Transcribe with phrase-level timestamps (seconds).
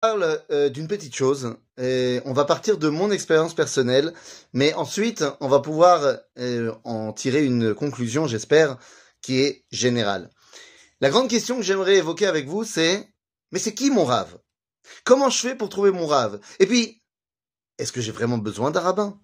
[0.00, 1.56] parle euh, d'une petite chose.
[1.76, 4.14] Et on va partir de mon expérience personnelle,
[4.54, 8.78] mais ensuite on va pouvoir euh, en tirer une conclusion, j'espère,
[9.20, 10.30] qui est générale.
[11.02, 13.12] La grande question que j'aimerais évoquer avec vous, c'est
[13.52, 14.38] mais c'est qui mon rave?
[15.04, 16.40] Comment je fais pour trouver mon rave?
[16.60, 17.02] Et puis,
[17.78, 19.20] est-ce que j'ai vraiment besoin d'un rabbin?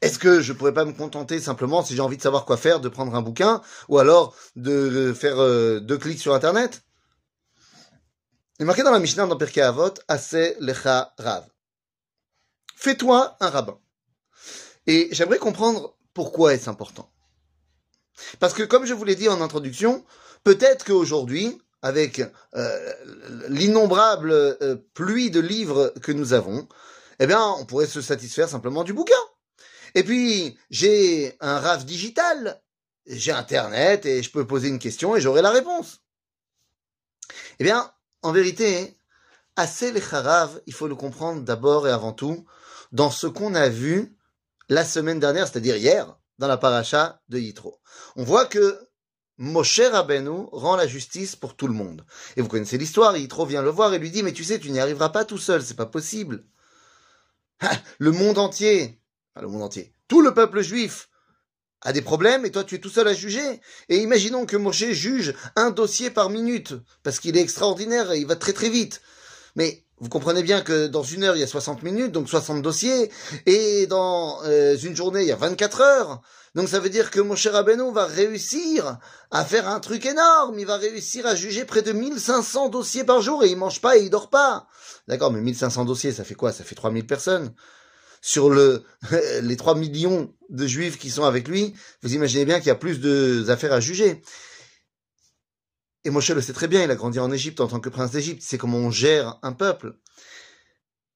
[0.00, 2.80] Est-ce que je pourrais pas me contenter simplement, si j'ai envie de savoir quoi faire,
[2.80, 6.82] de prendre un bouquin, ou alors de faire euh, deux clics sur Internet?
[8.60, 11.46] Est marqué dans la Mishnah dans Pirkei Avot, Assez lecha rav.
[12.76, 13.78] Fais-toi un rabbin.
[14.86, 17.10] Et j'aimerais comprendre pourquoi est-ce important.
[18.38, 20.04] Parce que comme je vous l'ai dit en introduction,
[20.44, 22.22] peut-être qu'aujourd'hui, avec
[22.54, 22.92] euh,
[23.48, 26.68] l'innombrable euh, pluie de livres que nous avons,
[27.20, 29.14] eh bien, on pourrait se satisfaire simplement du bouquin.
[29.94, 32.60] Et puis, j'ai un RAV digital,
[33.06, 36.00] j'ai Internet et je peux poser une question et j'aurai la réponse.
[37.58, 37.92] Eh bien,
[38.24, 38.96] en vérité,
[39.54, 42.46] assez les charav, il faut le comprendre d'abord et avant tout
[42.90, 44.16] dans ce qu'on a vu
[44.70, 47.78] la semaine dernière, c'est-à-dire hier, dans la paracha de Yitro.
[48.16, 48.88] On voit que
[49.36, 52.06] Moshe Rabbeinu rend la justice pour tout le monde.
[52.36, 54.70] Et vous connaissez l'histoire, Yitro vient le voir et lui dit, mais tu sais, tu
[54.70, 56.44] n'y arriveras pas tout seul, c'est pas possible.
[57.98, 59.00] Le monde entier,
[59.40, 61.08] le monde entier, tout le peuple juif
[61.84, 63.60] a des problèmes et toi tu es tout seul à juger.
[63.88, 68.26] Et imaginons que Moshe juge un dossier par minute, parce qu'il est extraordinaire et il
[68.26, 69.00] va très très vite.
[69.54, 72.62] Mais vous comprenez bien que dans une heure il y a 60 minutes, donc 60
[72.62, 73.10] dossiers,
[73.46, 76.22] et dans euh, une journée il y a 24 heures.
[76.54, 78.98] Donc ça veut dire que Moshe Rabbeinu va réussir
[79.30, 83.20] à faire un truc énorme, il va réussir à juger près de 1500 dossiers par
[83.20, 84.66] jour et il mange pas et il dort pas.
[85.08, 86.52] D'accord, mais 1500 dossiers, ça fait quoi?
[86.52, 87.52] Ça fait 3000 personnes
[88.24, 88.82] sur le,
[89.42, 92.74] les 3 millions de juifs qui sont avec lui, vous imaginez bien qu'il y a
[92.74, 92.98] plus
[93.44, 94.22] d'affaires à juger.
[96.04, 98.12] Et Moshe le sait très bien, il a grandi en Égypte en tant que prince
[98.12, 99.98] d'Égypte, c'est comment on gère un peuple.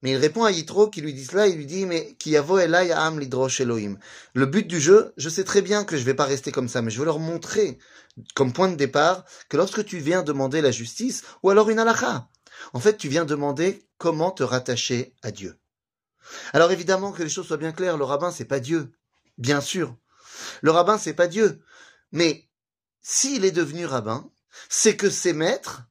[0.03, 2.93] Mais il répond à Yitro qui lui dit cela, il lui dit, mais Kiyavo Elai
[2.93, 3.99] Am Lidrosh Elohim.
[4.35, 6.83] Le but du jeu, je sais très bien que je vais pas rester comme ça,
[6.83, 7.79] mais je veux leur montrer,
[8.35, 12.29] comme point de départ, que lorsque tu viens demander la justice, ou alors une halakha,
[12.75, 15.59] en fait, tu viens demander comment te rattacher à Dieu.
[16.53, 18.93] Alors évidemment que les choses soient bien claires, le rabbin c'est pas Dieu,
[19.39, 19.97] bien sûr.
[20.63, 21.61] Le rabbin c'est pas Dieu,
[22.13, 22.49] mais
[23.03, 24.31] s'il est devenu rabbin,
[24.69, 25.83] c'est que ses maîtres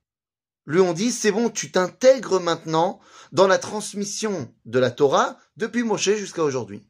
[0.66, 3.00] lui ont dit c'est bon, tu t'intègres maintenant
[3.32, 6.88] dans la transmission de la Torah depuis Moshe jusqu'à aujourd'hui.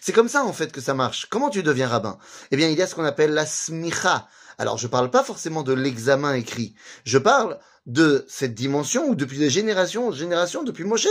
[0.00, 1.26] C'est comme ça en fait que ça marche.
[1.26, 2.18] Comment tu deviens rabbin?
[2.50, 4.28] Eh bien, il y a ce qu'on appelle la smicha.
[4.58, 6.74] Alors, je parle pas forcément de l'examen écrit.
[7.04, 11.08] Je parle de cette dimension où depuis des générations en générations, depuis Moshe,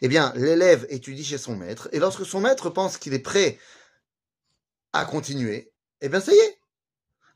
[0.00, 3.58] eh bien, l'élève étudie chez son maître, et lorsque son maître pense qu'il est prêt
[4.92, 6.58] à continuer, eh bien, ça y est.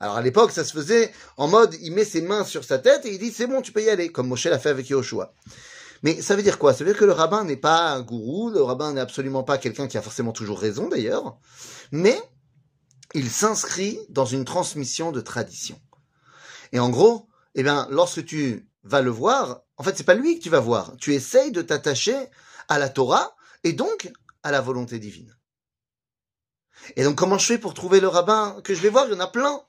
[0.01, 3.05] Alors, à l'époque, ça se faisait en mode, il met ses mains sur sa tête
[3.05, 5.35] et il dit, c'est bon, tu peux y aller, comme Moshe l'a fait avec Yoshua.
[6.05, 6.73] Mais ça veut dire quoi?
[6.73, 9.59] Ça veut dire que le rabbin n'est pas un gourou, le rabbin n'est absolument pas
[9.59, 11.37] quelqu'un qui a forcément toujours raison d'ailleurs,
[11.91, 12.17] mais
[13.15, 15.81] il s'inscrit dans une transmission de tradition.
[16.73, 20.39] Et en gros, eh bien, lorsque tu va le voir, en fait, c'est pas lui
[20.39, 20.97] que tu vas voir.
[20.99, 22.17] Tu essayes de t'attacher
[22.69, 23.35] à la Torah
[23.65, 24.11] et donc
[24.43, 25.37] à la volonté divine.
[26.97, 29.07] Et donc, comment je fais pour trouver le rabbin que je vais voir?
[29.07, 29.63] Il y en a plein.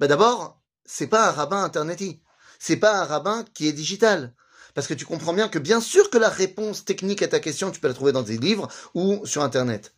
[0.00, 2.22] Ben d'abord, c'est pas un rabbin interneti.
[2.58, 4.34] C'est pas un rabbin qui est digital.
[4.74, 7.70] Parce que tu comprends bien que bien sûr que la réponse technique à ta question,
[7.70, 9.94] tu peux la trouver dans des livres ou sur Internet.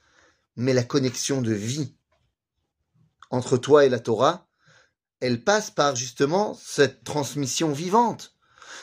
[0.56, 1.94] Mais la connexion de vie
[3.30, 4.48] entre toi et la Torah,
[5.20, 8.34] elle passe par justement cette transmission vivante.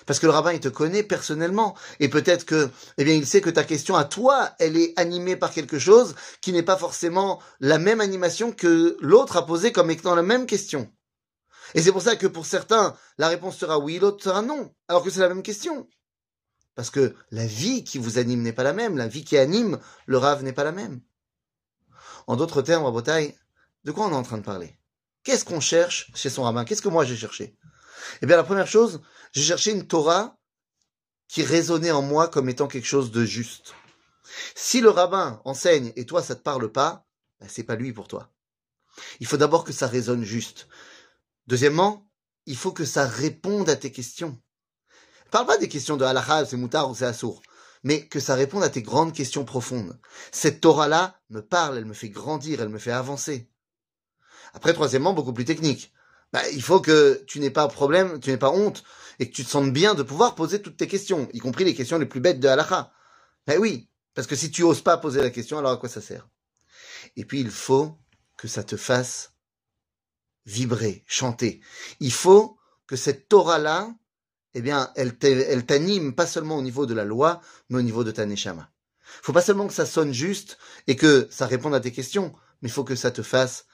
[0.07, 1.75] Parce que le rabbin, il te connaît personnellement.
[1.99, 5.35] Et peut-être que, eh bien, il sait que ta question à toi, elle est animée
[5.35, 9.91] par quelque chose qui n'est pas forcément la même animation que l'autre a posé comme
[9.91, 10.89] étant la même question.
[11.75, 14.73] Et c'est pour ça que pour certains, la réponse sera oui, l'autre sera non.
[14.87, 15.89] Alors que c'est la même question.
[16.73, 18.95] Parce que la vie qui vous anime n'est pas la même.
[18.95, 21.01] La vie qui anime le rave n'est pas la même.
[22.27, 23.35] En d'autres termes, Rabotai,
[23.83, 24.79] de quoi on est en train de parler?
[25.23, 26.63] Qu'est-ce qu'on cherche chez son rabbin?
[26.63, 27.57] Qu'est-ce que moi j'ai cherché?
[28.21, 29.01] Eh bien, la première chose,
[29.33, 30.37] j'ai cherché une Torah
[31.27, 33.73] qui résonnait en moi comme étant quelque chose de juste.
[34.55, 37.05] Si le rabbin enseigne et toi ça te parle pas,
[37.39, 38.29] ben c'est pas lui pour toi.
[39.19, 40.67] Il faut d'abord que ça résonne juste.
[41.47, 42.09] Deuxièmement,
[42.45, 44.41] il faut que ça réponde à tes questions.
[45.31, 47.41] Parle pas des questions de halakha, c'est moutard ou c'est assour,
[47.83, 49.99] mais que ça réponde à tes grandes questions profondes.
[50.31, 53.49] Cette Torah-là me parle, elle me fait grandir, elle me fait avancer.
[54.53, 55.93] Après, troisièmement, beaucoup plus technique.
[56.33, 58.83] Bah, il faut que tu n'aies pas problème, tu n'aies pas honte,
[59.19, 61.73] et que tu te sentes bien de pouvoir poser toutes tes questions, y compris les
[61.73, 62.91] questions les plus bêtes de halakha.
[63.45, 66.01] Ben oui, parce que si tu oses pas poser la question, alors à quoi ça
[66.01, 66.27] sert?
[67.15, 67.97] Et puis il faut
[68.35, 69.33] que ça te fasse
[70.45, 71.61] vibrer, chanter.
[71.99, 72.57] Il faut
[72.87, 73.93] que cette Torah-là,
[74.53, 75.17] eh bien, elle
[75.65, 78.71] t'anime pas seulement au niveau de la loi, mais au niveau de ta neshama.
[79.01, 80.57] Faut pas seulement que ça sonne juste
[80.87, 83.65] et que ça réponde à tes questions, mais il faut que ça te fasse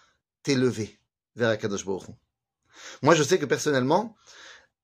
[0.44, 1.00] t'élever
[1.36, 2.10] vers Akadosh Baruch
[3.02, 4.16] Moi, je sais que personnellement,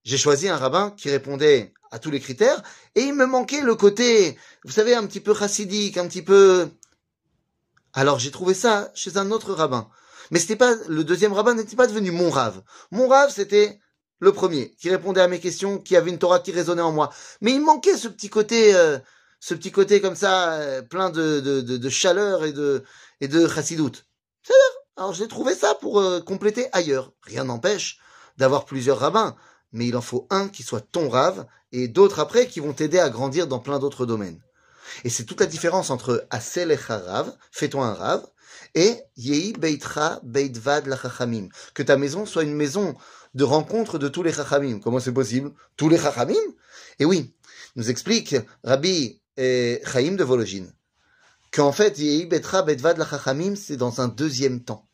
[0.03, 2.61] j'ai choisi un rabbin qui répondait à tous les critères
[2.95, 6.69] et il me manquait le côté, vous savez, un petit peu chassidique, un petit peu...
[7.93, 9.89] Alors j'ai trouvé ça chez un autre rabbin.
[10.31, 12.61] Mais c'était pas, le deuxième rabbin n'était pas devenu mon rave.
[12.91, 13.79] Mon rave, c'était
[14.19, 17.11] le premier, qui répondait à mes questions, qui avait une Torah qui résonnait en moi.
[17.41, 18.99] Mais il manquait ce petit côté, euh,
[19.39, 22.83] ce petit côté comme ça, euh, plein de, de, de, chaleur et de,
[23.21, 24.05] et de chassidoute.
[24.99, 27.13] Alors j'ai trouvé ça pour euh, compléter ailleurs.
[27.21, 27.99] Rien n'empêche
[28.37, 29.37] d'avoir plusieurs rabbins,
[29.71, 32.99] mais il en faut un qui soit ton rave et d'autres après qui vont t'aider
[32.99, 34.41] à grandir dans plein d'autres domaines.
[35.05, 38.27] Et c'est toute la différence entre Asel et Rav, fais-toi un rave,
[38.75, 42.93] et Yehi Beitra Beitvad la Chachamim, que ta maison soit une maison
[43.35, 44.81] de rencontre de tous les Chachamim.
[44.81, 45.53] Comment c'est possible?
[45.77, 46.35] Tous les Chachamim?
[46.99, 47.33] Et oui,
[47.77, 48.35] nous explique
[48.65, 50.73] Rabbi eh, Chaim de Vologine,
[51.53, 54.88] qu'en fait, Yehi Beitra Beitvad la Chachamim, c'est dans un deuxième temps.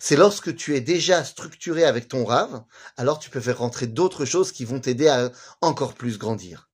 [0.00, 2.62] C'est lorsque tu es déjà structuré avec ton rave,
[2.96, 5.30] alors tu peux faire rentrer d'autres choses qui vont t'aider à
[5.60, 6.68] encore plus grandir.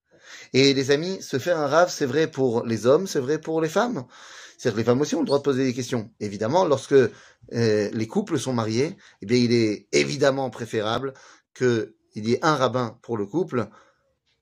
[0.53, 3.61] Et les amis, se faire un rave, c'est vrai pour les hommes, c'est vrai pour
[3.61, 4.05] les femmes.
[4.57, 6.11] C'est-à-dire que les femmes aussi ont le droit de poser des questions.
[6.21, 7.11] Évidemment, lorsque euh,
[7.53, 11.15] les couples sont mariés, eh bien, il est évidemment préférable
[11.55, 13.69] qu'il y ait un rabbin pour le couple,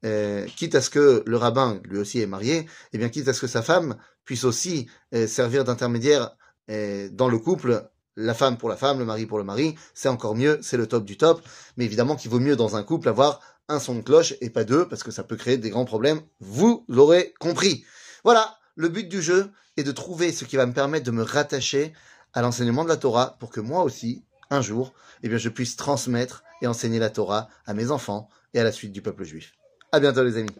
[0.04, 3.32] euh, quitte à ce que le rabbin, lui aussi, est marié, eh bien, quitte à
[3.32, 6.36] ce que sa femme puisse aussi euh, servir d'intermédiaire
[7.12, 10.34] dans le couple la femme pour la femme, le mari pour le mari, c'est encore
[10.34, 11.42] mieux, c'est le top du top.
[11.76, 14.64] Mais évidemment qu'il vaut mieux dans un couple avoir un son de cloche et pas
[14.64, 16.20] deux, parce que ça peut créer des grands problèmes.
[16.40, 17.84] Vous l'aurez compris.
[18.24, 21.22] Voilà, le but du jeu est de trouver ce qui va me permettre de me
[21.22, 21.92] rattacher
[22.32, 25.76] à l'enseignement de la Torah pour que moi aussi, un jour, eh bien, je puisse
[25.76, 29.52] transmettre et enseigner la Torah à mes enfants et à la suite du peuple juif.
[29.92, 30.50] À bientôt les amis.